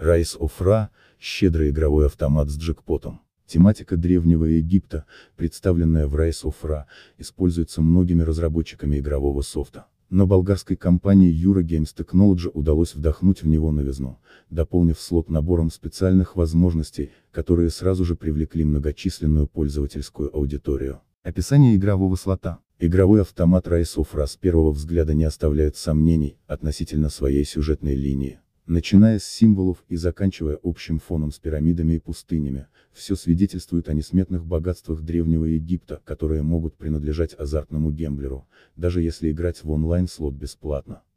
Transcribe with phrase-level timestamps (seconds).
[0.00, 0.88] Of Ra–
[1.20, 3.20] щедрый игровой автомат с джекпотом.
[3.46, 6.84] Тематика Древнего Египта, представленная в Rise of Ra,
[7.16, 9.86] используется многими разработчиками игрового софта.
[10.10, 14.18] Но болгарской компании Eurogames Technology удалось вдохнуть в него новизну,
[14.50, 21.00] дополнив слот набором специальных возможностей, которые сразу же привлекли многочисленную пользовательскую аудиторию.
[21.24, 22.60] Описание игрового слота.
[22.78, 28.38] Игровой автомат Rise of Ra с первого взгляда не оставляет сомнений относительно своей сюжетной линии.
[28.70, 34.44] Начиная с символов и заканчивая общим фоном с пирамидами и пустынями, все свидетельствует о несметных
[34.44, 41.00] богатствах Древнего Египта, которые могут принадлежать азартному гемблеру, даже если играть в онлайн-слот бесплатно.